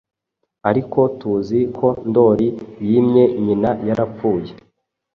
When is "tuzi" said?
1.19-1.59